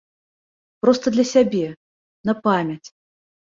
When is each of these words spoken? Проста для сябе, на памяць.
Проста 0.85 1.07
для 1.19 1.25
сябе, 1.33 1.63
на 2.31 2.39
памяць. 2.51 2.83